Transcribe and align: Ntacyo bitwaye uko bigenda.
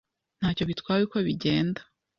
Ntacyo 0.39 0.63
bitwaye 0.69 1.01
uko 1.03 1.17
bigenda. 1.27 1.81